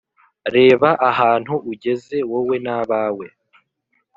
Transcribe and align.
Reba 0.55 0.89
ahantu 1.11 1.53
ugeze 1.71 2.17
wowe 2.31 2.55
nabawe 2.65 3.27